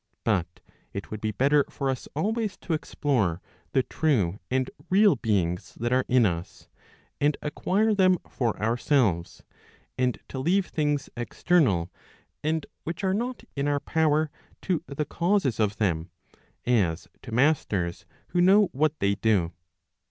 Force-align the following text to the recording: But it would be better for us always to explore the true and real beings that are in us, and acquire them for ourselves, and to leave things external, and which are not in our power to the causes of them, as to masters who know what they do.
But 0.23 0.61
it 0.93 1.11
would 1.11 1.21
be 1.21 1.29
better 1.31 1.63
for 1.69 1.87
us 1.87 2.07
always 2.15 2.57
to 2.57 2.73
explore 2.73 3.39
the 3.73 3.83
true 3.83 4.39
and 4.49 4.67
real 4.89 5.15
beings 5.15 5.75
that 5.79 5.93
are 5.93 6.05
in 6.07 6.25
us, 6.25 6.67
and 7.19 7.37
acquire 7.43 7.93
them 7.93 8.17
for 8.27 8.59
ourselves, 8.59 9.43
and 9.99 10.17
to 10.29 10.39
leave 10.39 10.65
things 10.65 11.07
external, 11.15 11.91
and 12.43 12.65
which 12.83 13.03
are 13.03 13.13
not 13.13 13.43
in 13.55 13.67
our 13.67 13.79
power 13.79 14.31
to 14.63 14.83
the 14.87 15.05
causes 15.05 15.59
of 15.59 15.77
them, 15.77 16.09
as 16.65 17.07
to 17.21 17.31
masters 17.31 18.07
who 18.29 18.41
know 18.41 18.69
what 18.71 18.97
they 19.01 19.13
do. 19.13 19.51